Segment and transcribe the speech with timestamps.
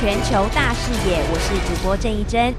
[0.00, 2.54] 全球大视野，我是主播郑一珍。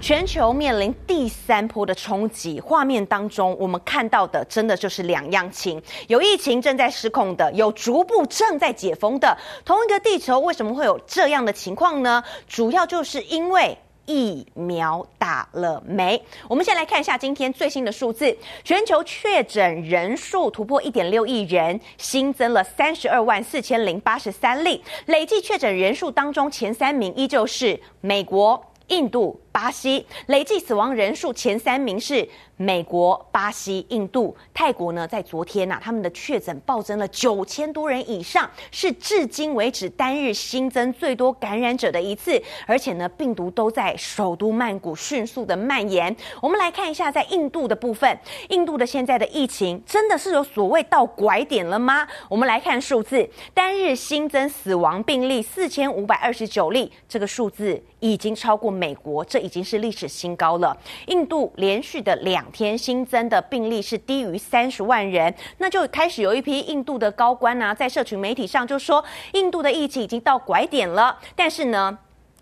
[0.00, 9.36] 全球面临第三波的冲击，画面当中我们看到的真的就是两样情：有疫情正在失控的，有逐步正在解封的。
[9.64, 12.22] 同一个地球，为什么会有这样的情况呢？
[12.46, 13.76] 主要就是因为。
[14.08, 16.20] 疫苗打了没？
[16.48, 18.34] 我们先来看一下今天最新的数字：
[18.64, 24.82] 全球确诊人数突破一点六亿人，新增了三十二万四千零八十三例。
[25.06, 30.04] 累计确诊人数当中，前三名依旧是美国、印度、巴西。
[30.26, 32.28] 累计死亡人数前三名是。
[32.60, 42.42] 美国、巴西、印度、泰国呢，在昨天呐、他们的确诊暴增了九千多人以上，是至今为止单日新增最多感染者的一次。
[42.66, 46.16] 而且呢，病毒都在首都曼谷迅速的蔓延。
[46.42, 52.08] 我们来看一下，在印度的部分，印度的现在的疫情真的是有所谓到拐点了吗？
[52.28, 60.76] 我们来看数字，单日新增死亡病例四千五百二十九例，这个数字已经超过美国，这已经是历史新高了。
[61.06, 71.18] 印度连续的两天新增的病例是低于三十万人，那就开始有一批印度的高官呢，在社群媒体上就说，印度的疫情已经到拐点了。
[71.34, 71.98] 但是呢，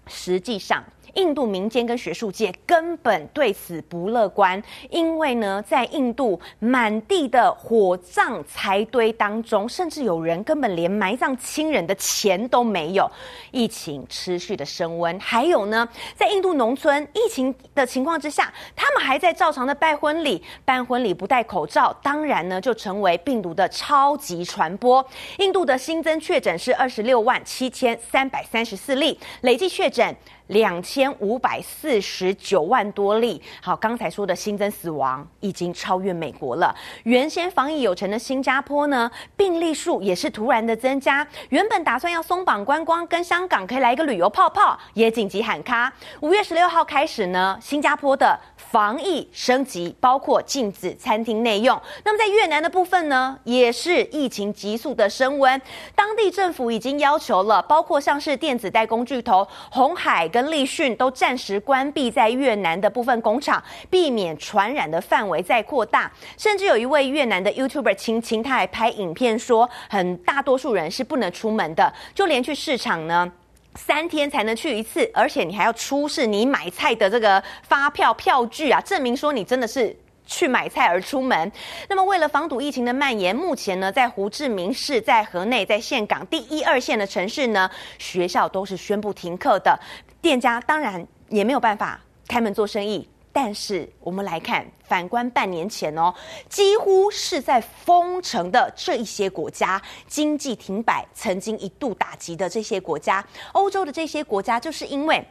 [0.06, 0.84] 实际上。
[1.16, 13.10] 印度民间跟学术界根本对此不乐观，因为呢，在印度满地的火葬财堆当中，甚至有人根本连埋葬亲人的钱都没有。
[13.50, 25.04] 疫情持续的升温，还有呢，在印度农村疫情的情况之下，他们还在照常的办婚礼，办婚礼不戴口罩，当然呢，就成为病毒的超级传播。
[25.38, 30.14] 印度的新增确诊是二十六万七千三百三十四例，累计确诊。
[30.48, 33.42] 两千五百四十九万多例。
[33.60, 36.74] 好，刚才说的新增死亡已经超越美国了。
[37.04, 41.26] 原先防疫有成的新加坡呢，病例数也是突然的增加。
[41.48, 45.92] 原本打算要松绑观光，跟香港可以来一个旅游泡泡，也紧急喊卡。
[46.20, 51.80] 五月十六号开始呢，新加坡的防疫升级，包括禁止餐厅内用。
[52.04, 55.60] 那么在越南的部分呢，也是疫情急速的升温。
[55.94, 60.28] 当地政府已经要求了，包括像是电子代工巨头红海。
[60.36, 66.12] 跟立讯都暂时关闭在越南的部分工厂，避免传染的范围再扩大。
[66.36, 73.32] 甚至有一位越南的 YouTuber 青青，他还拍影片说，很大多数人是不能出门的，就连去市场呢，
[73.76, 79.96] 三天才能去一次，而且你还要出示你买菜的这个发票票据啊，证明说你真的是。
[80.28, 81.52] 去买菜而出门，
[81.88, 89.78] 那么为了防堵疫情的蔓延，目前呢，在胡志明市、在河内、在岘港第一二线的城市呢，学校都是宣布停课的，
[90.26, 93.08] 店家当然也没有办法开门做生意。
[93.32, 96.12] 但是我们来看，反观半年前哦，
[96.48, 105.24] 几乎是在封城的这一些国家，经济停摆，曾经一度打击的这些国家，欧洲的这些国家，就是因为。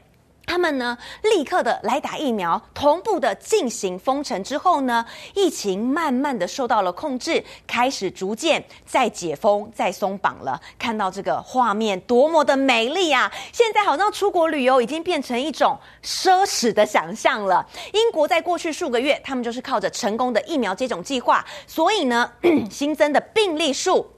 [0.55, 10.57] 他们呢，立刻的来打疫苗，同步的进行封城之后呢，疫情慢慢的受到了控制，开始逐渐再解封、再松绑了。
[10.79, 13.29] 看到这个画面多么的美丽啊！
[13.51, 17.67] 现在好像出国旅游已经变成一种奢侈的想象了。
[17.91, 22.31] 英国在过去数个月，他们就是靠着成功的疫苗接种计划，所以呢，
[22.71, 24.14] 新增的病例数。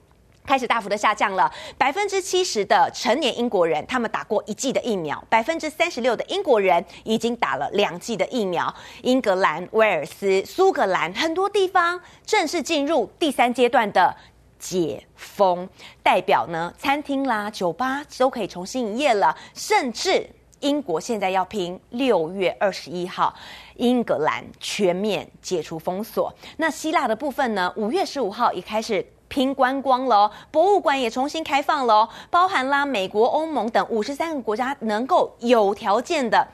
[0.48, 8.74] 开始大幅的下降了，百分之七十的成年英国人他们打过一剂的疫苗，百分之三十六的英国人已经打了两剂的疫苗。
[9.02, 14.16] 英格兰、威尔斯、苏格兰很多地方正式进入第三阶段的
[14.58, 15.68] 解封，
[16.02, 19.36] 代表呢，餐厅啦、酒吧都可以重新营业了。
[19.54, 20.26] 甚至
[20.62, 23.36] 英国现在要拼六月二十一号，
[23.76, 26.34] 英格兰全面解除封锁。
[26.56, 29.06] 那希腊的部分呢，五月十五号也开始。
[29.28, 36.48] 拼观光了，博物馆也重新开放了，包含啦美国、欧盟等五十三个国家能够有条件的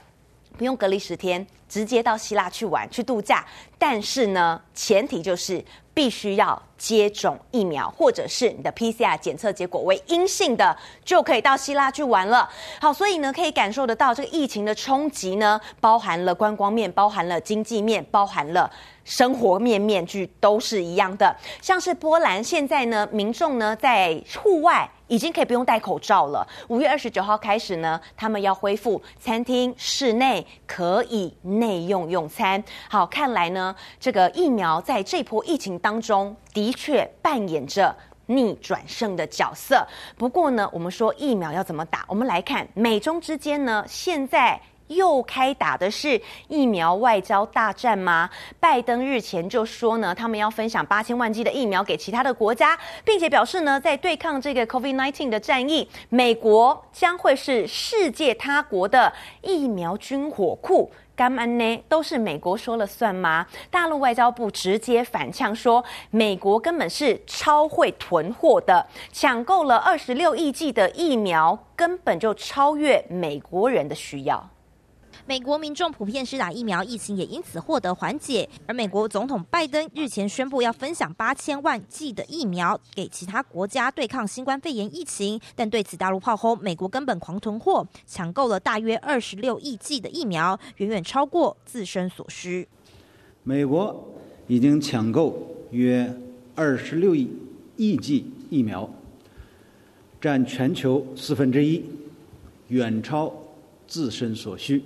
[0.58, 3.46] 不用隔离十天，直接到希腊去玩去度假。
[3.78, 10.76] 但是呢，前提就是必须要接种疫苗，或者是你的 PCR 检测结果为阴性的，
[11.06, 12.50] 就可以到希腊去玩了。
[12.80, 18.72] 好，所以呢，可以感受得到这个疫情的冲击呢，包含了观光面，包含了经济面，包含了。
[19.06, 26.44] 生活面面具都是一样的，像是波兰现在呢，民众呢在户外已经可以不用戴口罩了。
[26.70, 32.62] 五月二十九号开始呢，他们要恢复餐厅室内可以内用用餐。
[32.90, 37.96] 好，看来呢，这个疫苗在这波疫情当中的确扮演着
[38.26, 39.86] 逆转胜的角色。
[40.18, 42.04] 不过呢，我们说疫苗要怎么打？
[42.08, 44.60] 我们来看美中之间呢，现在。
[44.96, 48.30] 又开打的是疫苗外交大战吗？
[48.60, 59.12] 拜登日前就说呢，他们要分享八千万剂的疫苗给其他的国家，并且表示呢，在对抗这个 COVID-19 的战役，美国将会是世界他国的
[59.42, 60.92] 疫苗军火库。
[61.16, 61.84] 干嘛呢？
[61.88, 63.46] 都是美国说了算吗？
[63.70, 74.50] 大陆外交部直接反呛说，美国根本是超会囤货的，抢购了二十六亿剂的疫苗，根本就超越美国人的需要。
[75.26, 78.48] 美国民众普遍施打疫苗，疫情也因此获得缓解。
[78.68, 92.68] 而美国总统拜登日前宣布要分享八千万剂的疫苗给其他国家对抗新冠肺炎疫情，但对此大陆炮轰，美国根本狂囤货，抢购了大约二十六亿剂的疫苗，远远超过自身所需。
[93.44, 94.06] 美国
[94.48, 96.14] 已经抢购约
[96.54, 97.30] 二十六亿
[97.78, 98.90] 亿剂疫苗，
[100.20, 101.82] 占全球四分之一，
[102.68, 103.34] 远超
[103.88, 104.84] 自身所需。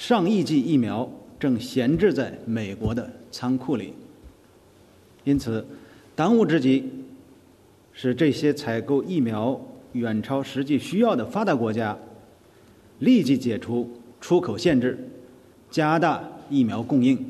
[0.00, 1.06] 上亿剂疫苗
[1.38, 3.92] 正闲置在美国的仓库里，
[5.24, 5.62] 因此，
[6.16, 6.90] 当务之急
[7.92, 9.60] 是这些采购疫苗
[9.92, 11.94] 远超实际需要的发达国家
[13.00, 13.90] 立即解除
[14.22, 14.98] 出口限制，
[15.70, 17.22] 加大疫苗供应，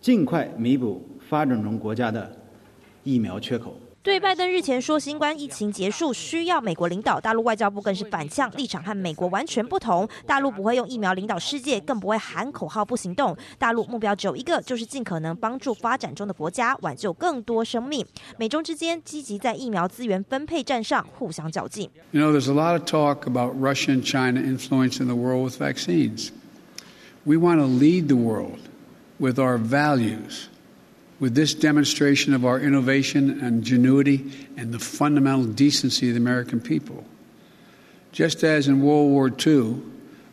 [0.00, 2.36] 尽快弥补发展中国家的
[3.02, 3.76] 疫苗缺口。
[4.00, 10.08] 对拜登日前说新冠疫情结束需要美国领导，大陆外交部更是反呛，立场和美国完全不同。
[10.24, 13.36] 大陆不会用疫苗领导世界，更不会喊口号不行动。
[13.58, 18.06] 大陆目标只有一个，就是尽可能帮助发展中的国家挽救更多生命。
[18.38, 21.90] 美中之间积极在疫苗资源分配战上互相较劲。
[22.12, 26.30] You know, there's a lot of talk about Russia and China influencing the world with vaccines.
[27.24, 28.60] We want to lead the world
[29.18, 30.46] with our values.
[31.19, 36.59] With this demonstration of our innovation and ingenuity and the fundamental decency of the American
[36.59, 37.05] people.
[38.11, 39.77] Just as in World War II,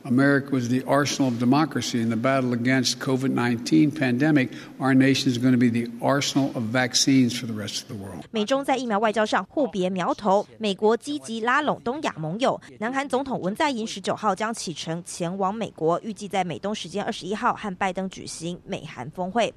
[0.05, 5.37] America was the arsenal of democracy in the battle against COVID-19 pandemic, our nation is
[5.39, 8.25] going to be the arsenal of vaccines for the rest of the world.
[8.31, 12.61] 美中在疫苗外交上互别苗头，美国积极拉拢东亚盟友。
[12.79, 19.53] 南韩总统文在寅十九号将启程前往美国，预计在美东时间二十一号和拜登举行美韩峰会。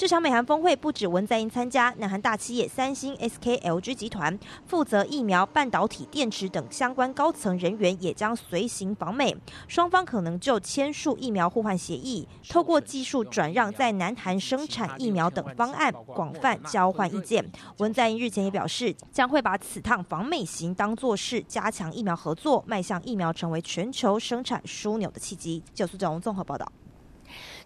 [0.00, 9.36] 这场美韩峰会不止文在寅参加，南韩大企业三星、SK、LG 集团负责疫苗、半导体、电池等相关高层人员也将随行访美。
[9.68, 17.44] 双方可能就签署疫苗互换协议，透过技术转让在南韩生产疫苗等方案广泛交换意见。
[17.76, 25.62] 文在寅日前也表示，将会把此趟访美行当作是加强疫苗合作、迈向疫苗成为全球生产枢纽的契机。
[25.74, 26.66] 九苏总综合报道。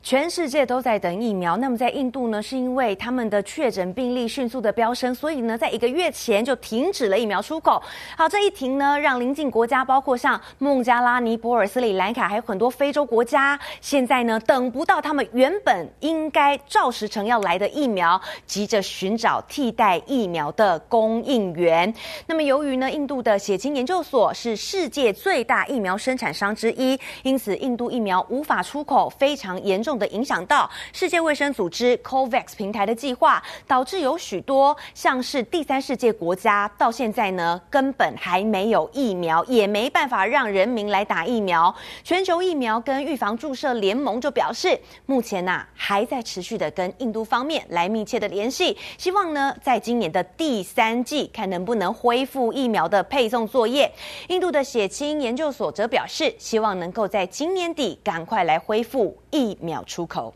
[0.04, 2.42] 全世界都在等疫苗，那么在印度呢？
[2.42, 7.82] 是因为他们的确诊病例迅速的飙升，所以呢，在一个月前就停止了疫苗出口。
[8.14, 21.90] 好，这一停呢，让邻近国家，包括像孟加拉、尼泊尔、斯里兰卡，还有很多非洲国家，现在呢，等不到他们原本应该照时程要来的疫苗，急着寻找替代疫苗的供应源。
[22.26, 29.93] 那么，由于呢，印度的血清研究所是世界最大疫苗生产商之一，因此印度疫苗无法出口，非常严重。
[29.98, 41.74] 的影响到世界卫生组织 COVAX 平台的计划，导致有许多像是第三世界国家到现在呢，根本还没有疫苗，也没办法让人民来打疫苗。
[42.02, 53.92] 全球疫苗跟预防注射联盟就表示，目前呐、还在持续的跟印度方面来密切的联系，希望呢在今年的第三季看能不能恢复疫苗的配送作业。
[54.28, 60.34] 印度的血清研究所则表示，希望能够在今年底赶快来恢复疫苗出口，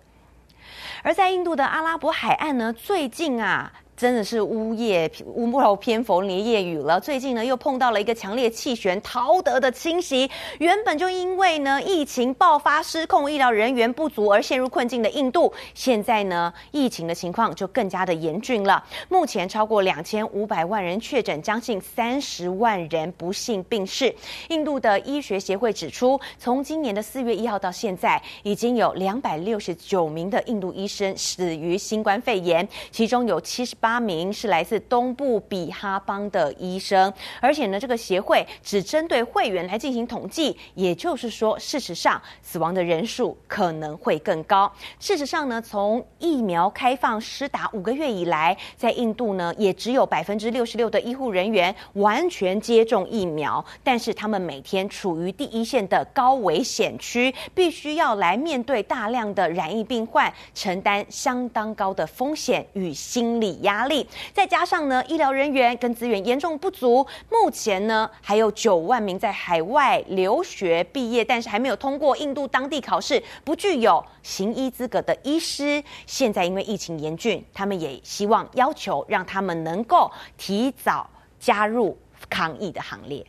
[1.02, 3.72] 而在印度的阿拉伯海岸呢，最近啊。
[3.98, 7.00] 真的是屋夜屋漏偏逢连夜雨了。
[7.00, 10.30] 最近呢，又碰到了一个强烈气旋陶德的侵袭。
[10.60, 18.84] 原本就因为呢疫情爆发失控、医疗人员不足而陷入困境的印度，现在呢疫情的情况就更加的严峻了。
[19.08, 24.14] 目前超过两千五百万人确诊，将近三十万人不幸病逝。
[24.50, 33.87] 印度的医学协会指出，从今年的四月一号到现在，已经有两百六十九名的印度医生死于新冠肺炎，其中有七十八。
[33.88, 44.70] 八名是来自东部比哈邦的医生，而且呢，这个协会只针对会员来进行统计，也就是说，事实上死亡的人数可能会更高。
[45.00, 64.04] 事实上呢，从疫苗开放施打五个月以来，在印度呢，也只有百分之六十六的医护人员完全接种疫苗，但是他们每天处于第一线的高危险区，必须要来面对大量的染疫病患，承担相当高的风险与心理压压力，
[64.34, 81.08] 再加上呢，医疗人员跟资源严重不足，目前呢还有九万名在海外留学毕业，但是还没有通过印度当地考试，不具有行医资格的医师，现在因为疫情严峻，他们也希望要求让他们能够提早
[81.38, 81.96] 加入
[82.28, 83.24] 抗疫的行列。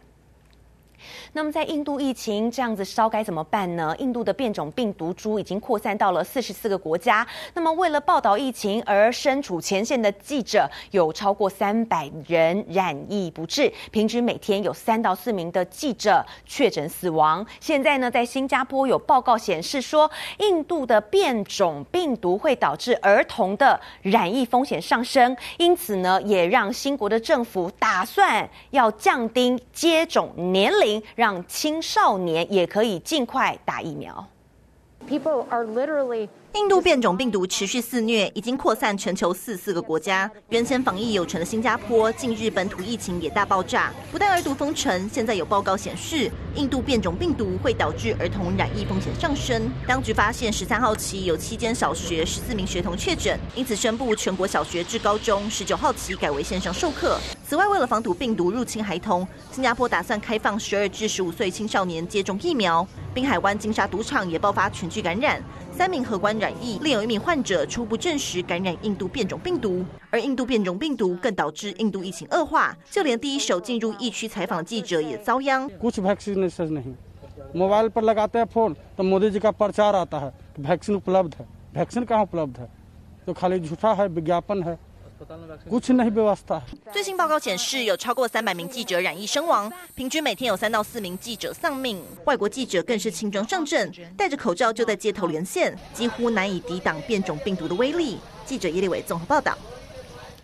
[1.33, 3.95] 那么，在印度疫情这样子烧该怎么办呢？
[3.99, 7.25] 印度的变种病毒株已经扩散到了四十四个国家。
[7.53, 17.45] 那么，为了报道疫情而身处前线的记者有超过三百人染疫不治，平均每天有三到四名的记者确诊死亡。
[17.59, 30.88] 现在呢，在新加坡有报告显示说，印度的变种病毒会导致儿童的染疫风险上升，因此呢，也让新国的政府打算要降低接种年龄。
[31.15, 34.27] 让青少年也可以尽快打疫苗。
[35.07, 40.29] People are literally 印度变种病毒持续肆虐，已经扩散全球四四个国家。
[40.49, 43.93] 原先防疫有成的新加坡，近日本土疫情也大爆炸。
[44.11, 49.71] 不但二度封城，现在有报告显示，印度变种病毒会导致儿童染疫风险上升。
[49.87, 57.17] 当局发现十三号起有七间小学十四名学童确诊，因此宣布全国小学至高中十九号起改为线上授课。
[57.49, 62.87] 此外，为了防堵病毒入侵孩童，新加坡打算开放十二至十五岁青少年接种疫苗。
[63.11, 65.41] 滨海湾金沙赌场也爆发群聚感染。
[65.71, 75.67] 三名荷官染疫，另有一名患者初步证实感染印度变种病毒，而印度变种病毒更导致印度疫情恶化，就连第一手进入疫区采访的记者也遭殃。
[86.91, 92.01] 最新报告显示，有超过三百名记者染疫身亡，平均每天有三到四名记者丧命。
[92.25, 98.17] 外国记者更是轻装上阵，戴着口罩就在街头连线，几乎难以抵挡变种病毒的威力。
[98.45, 99.57] 记者叶立伟综合报道。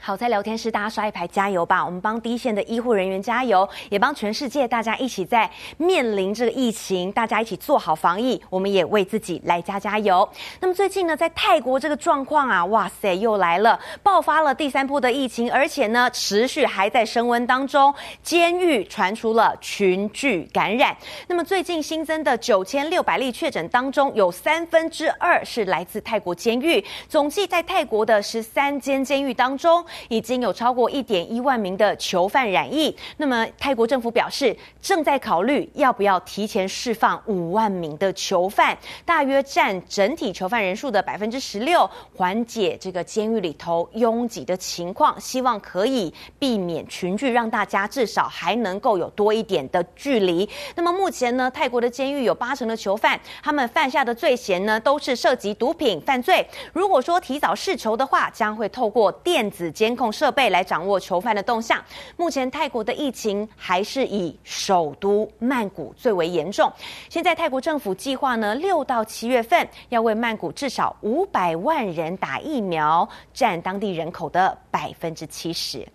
[0.05, 1.83] 好，在聊天室大家刷一排加油吧！
[1.83, 8.39] 我们帮第一线的医护人员加油，也帮全世界大家一起在面临这个疫情，大家一起做好防疫。
[8.51, 10.29] 我们也为自己来加加油。
[10.59, 17.91] 那么最近呢，在泰国这个状况啊，哇塞，又来了，爆发了第三波的疫情，而且呢，持续还在升温当中。
[18.21, 20.95] 监狱传出了群聚感染。
[21.25, 26.85] 那么最近新增的九千六百例确诊当中，有三分之二是来自泰国监狱。
[27.09, 29.83] 总计在泰国的十三间监狱当中。
[30.07, 50.47] 已经有超过一点一万名的囚犯染疫，那么泰国政府表示正在考虑要不要提前释放五万名的囚犯，大约占整体囚犯人数的百分之十六，缓解这个监狱里头拥挤的情况，希望可以避免群聚，让大家至少还能够有多一点的距离。
[50.75, 56.47] 那么目前呢，泰国的监狱有八成的囚犯，他们犯下的罪嫌呢都是涉及毒品犯罪。
[56.71, 61.79] 如果说提早释囚的话，将会透过电子监监控设备来掌握囚犯的动向。
[62.17, 66.73] 目前泰国的疫情还是以首都曼谷最为严重。
[67.07, 75.87] 现在泰国政府计划呢，六到七月份要为曼谷至少五百万人打疫苗，占当地人口的百分之七十。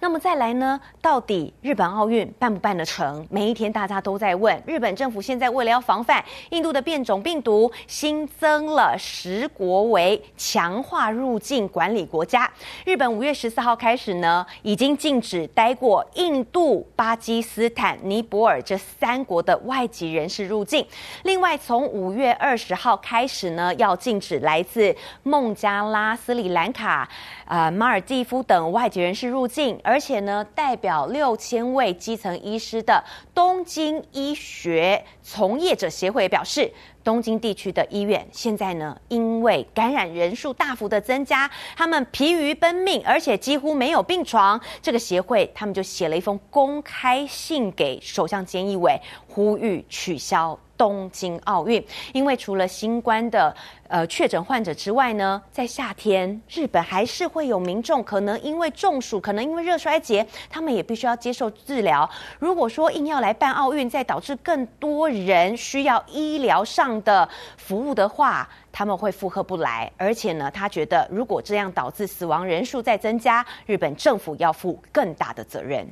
[0.00, 0.80] 那么再来呢？
[1.00, 3.26] 到底日本奥运办不办得成？
[3.30, 4.62] 每一天大家都在问。
[4.66, 12.50] 日本政府现在为了要防范印度的变种病毒，新增了十国为强化入境管理国家。
[12.84, 20.86] 日本五月十四号开始呢，已经禁止待过印度、巴基斯坦、尼泊尔这三国的外籍人士入境。
[21.24, 27.08] 另外，从五月二十号开始呢，要禁止来自孟加拉、斯里兰卡、
[27.46, 29.57] 呃、马尔蒂夫等外籍人士入境。
[29.82, 33.02] 而且呢，代表六千位基层医师的
[33.34, 36.72] 东京医学从业者协会表示，
[37.02, 44.60] 东京地区的医院现在呢，因为感染人数大幅的增加，他们疲于奔命，而且几乎没有病床。
[44.80, 50.56] 这个协会他们就写了一封公开信给首相菅义伟，呼吁取消。
[50.78, 53.54] 东京奥运，因为除了新冠的
[53.88, 62.08] 呃确诊患者之外呢，在夏天日本还是会有民众可能因为中暑，可能因为热衰竭，他们也必须要接受治疗。
[62.38, 69.90] 如果说硬要来办奥运，再导致更多人需要医疗上的服务的话，他们会负荷不来。
[69.96, 75.84] 而且呢，他觉得如果这样导致死亡人数再增加，日本政府要负更大的责任。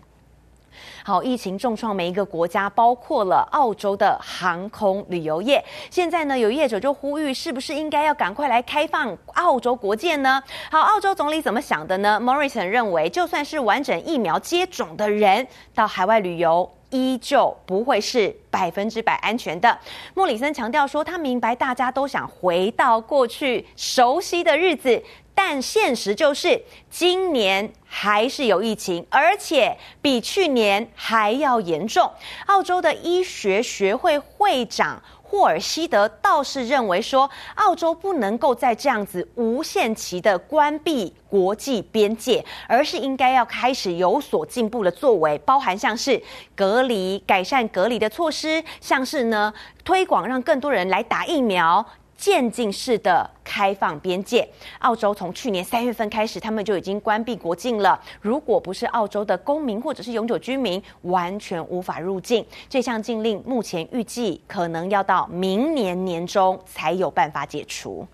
[1.05, 5.65] 好，疫情重创每一个国家，包括了澳洲的航空旅游业。
[5.91, 10.43] 现在呢，有业者就呼吁，是不是应该要赶快来开放澳洲国界呢？
[10.71, 19.79] 好，澳洲总理怎么想的呢？Morrison 认为，就算是完整疫苗接种的人到海外旅游，依旧不会是百分之百安全的。
[20.15, 25.03] 莫里森强调说，他明白大家都想回到过去熟悉的日子。
[25.37, 32.11] 但现实就是今年还是有疫情，而且比去年还要严重。
[32.47, 35.01] 澳洲的医学学会会长。
[35.29, 46.23] 霍尔希德倒是认为说，澳洲不能够再这样子无限期的关闭国际边界，而是应该要开始有所进步的作为，包含像是
[46.55, 49.53] 隔离、改善隔离的措施，像是呢
[49.85, 51.85] 推广让更多人来打疫苗。
[52.17, 58.01] 渐进式的开放边界，澳洲从去年三月份开始，他们就已经关闭国境了。
[58.21, 62.45] 如果不是澳洲的公民或者是永久居民，完全无法入境。
[62.69, 68.07] 这项禁令目前预计可能要到明年年中才有办法解除。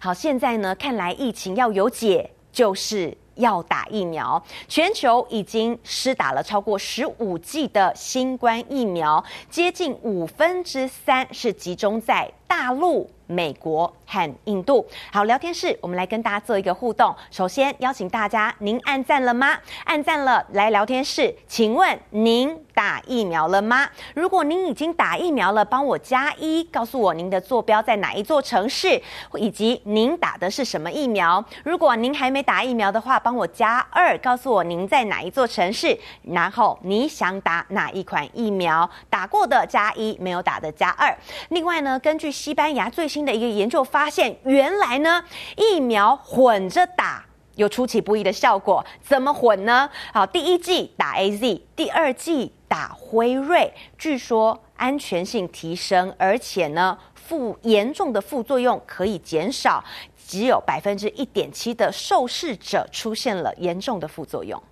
[0.00, 3.16] 好，现在呢，看来疫情要有解，就是。
[3.36, 14.84] 要打疫苗，全球已经施打了超过十五剂的新冠疫苗，接近五分之三是集中在大陆、美国和印度。
[15.12, 17.14] 好，聊天室，我们来跟大家做一个互动。
[17.30, 19.56] 首先邀请大家，您按赞了吗？
[19.84, 23.88] 按赞了，来聊天室，请问您打疫苗了吗？
[24.14, 29.00] 如果您已经打疫苗了，帮我加一，告诉我您的坐标在哪一座城市，
[29.34, 31.44] 以及您打的是什么疫苗。
[31.62, 38.90] 如果您还没打疫苗的话，帮我加二，告诉我您在哪一座城市，然后你想打哪一款疫苗？
[39.08, 41.16] 打过的加一，没有打的加二。
[41.50, 45.22] 另外呢，根据西班牙最新的一个研究发现，原来呢
[45.58, 47.22] 疫苗混着打
[47.56, 48.82] 有出其不意的效果。
[49.02, 49.90] 怎么混呢？
[50.14, 59.84] 好，第一剂打 AZ，第二剂打辉瑞，据说安全性提升，而且呢副严重的副作用可以减少。
[60.26, 64.62] 只有百分之一点七的受试者出现了严重的副作用。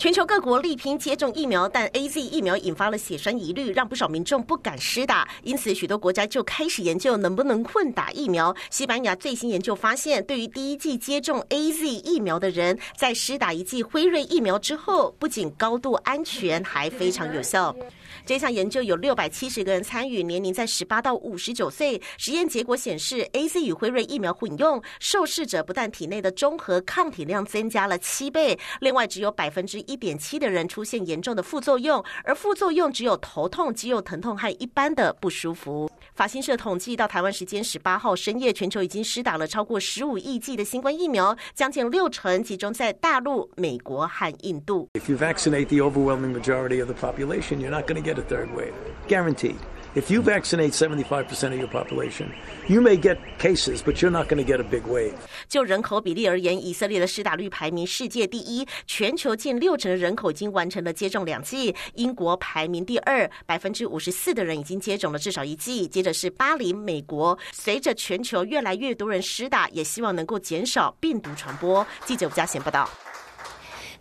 [0.00, 5.28] 全球各国力拼接种疫苗，但 AZ 疫苗引发了血栓疑虑，让不少民众不敢施打。
[5.42, 8.56] 因此，许多国家就开始研究能不能混打疫苗。
[8.70, 17.76] 西班牙最新研究发现，对于第一剂接种 AZ 疫苗的人，在施打一剂辉瑞疫苗之后，不仅高度安全，还非常有效。
[18.24, 22.00] 这项研究有六百七十个人参与，年龄在十八到五十九岁。
[22.16, 35.90] 实验结果显示，AZ 与辉瑞疫苗混用，受试者不但体内的中和抗体量增加了七倍，另外只有百分之一点七的人出现严重的副作用，而副作用只有头痛、肌肉疼痛和一般的不舒服。
[36.14, 44.88] 法新社统计，到台湾时间十八号深夜，全球已经施打了超过十五亿剂的新冠疫苗，将近六成集中在大陆、美国和印度。
[44.92, 48.48] If you vaccinate the overwhelming majority of the population, you're not going to get a third
[48.54, 48.72] wave,
[49.08, 49.56] guaranteed.
[49.96, 52.28] If you vaccinate 75% of your population,
[52.68, 55.14] you may get cases, but you're not going to get a big wave.
[55.48, 61.74] 就人口比例而言，以色列的施打率排名世界第一，全球近六成的人口已经完成了接种两剂。
[61.94, 65.88] 英国排名第二，百分之五十四的人已经接种了至少一剂。
[65.88, 67.36] 接着是巴黎、美国。
[67.50, 71.84] 随着全球越来越多人施打，也希望能够减少病毒传播。
[72.04, 72.88] 记者吴佳贤报道。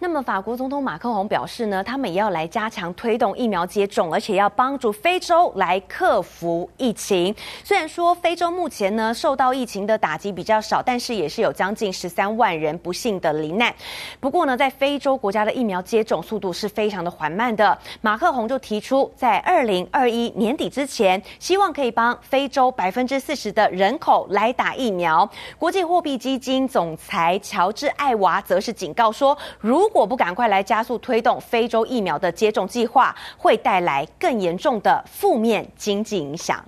[0.02, 7.36] 那么，法国总统马克宏表示呢，他们也要来加强推动疫苗接种，而且要帮助非洲来克服疫情。
[7.66, 13.76] 虽然说非洲目前呢受到疫情的打击比较少，但是也是有将近十三万人不幸的罹难。
[14.22, 17.78] 不过呢，在非洲国家的疫苗接种速度是非常的缓慢的。
[18.00, 25.30] 马克宏就提出，在二零二一年底之前，希望可以帮非洲百分之四十的人口来打疫苗。
[25.58, 36.64] 国际货币基金总裁乔治艾娃则是警告说，如如果不赶快来加速推动非洲疫苗的接种计划，会带来更严重的负面经济影响。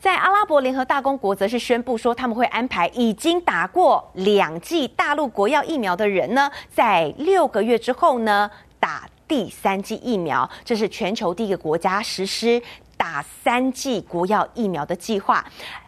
[0.00, 8.48] 在阿拉伯联合大公国，则是宣布说，他们会安排已经打过两剂大陆国药疫苗的人呢，在六个月之后呢，
[8.78, 10.48] 打第三剂疫苗。
[10.64, 12.62] 这是全球第一个国家实施
[12.96, 15.44] 打三剂国药疫苗的计划。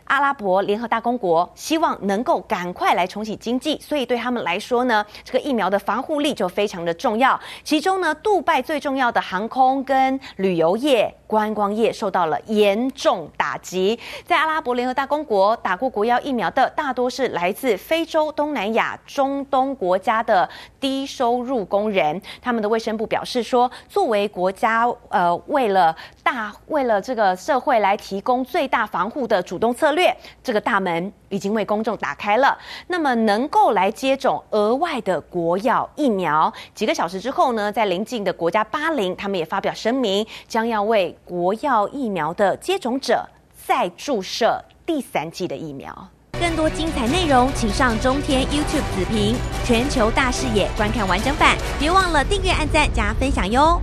[0.07, 7.39] 阿拉伯联合大公国希望能够赶快来重启经济，所以对他们来说呢，这个疫苗的防护力就非常的重要。
[7.65, 13.99] 其中呢，杜拜最重要的航空跟旅游业、观光业受到了严重打击。
[14.25, 22.21] 在阿拉伯联合大公国打过国药疫苗的，大多是来自非洲、东南亚、中东国家的低收入工人。
[22.41, 29.96] 他们的卫生部表示说，作为国家呃，为了大为了这个社会来提供最大防护的主动策略。
[29.97, 32.57] 略，这个大门已经为公众打开了。
[32.87, 43.29] 那么，能够来接种额外的国药疫苗，几个小时之后呢，在邻近的国家巴林，他们也发表声明，将要为国药疫苗的接种者
[43.67, 46.09] 再注射第三剂的疫苗。
[46.39, 51.57] 更多精彩内容，请上中天 YouTube 子频全球大视野观看完整版。
[51.79, 53.81] 别忘了订阅、按赞、加分享哟。